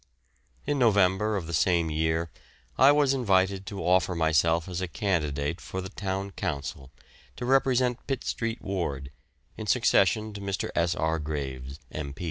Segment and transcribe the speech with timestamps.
[0.65, 2.31] In November of the same year
[2.75, 6.89] I was invited to offer myself as a candidate for the Town Council
[7.35, 9.11] to represent Pitt Street Ward,
[9.57, 10.71] in succession to Mr.
[10.73, 10.95] S.
[10.95, 11.19] R.
[11.19, 12.15] Graves, M.